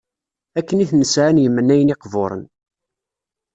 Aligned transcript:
akken 0.59 0.83
i 0.83 0.85
ten-sεan 0.91 1.41
yemnayen 1.43 1.93
iqburen 1.95 2.43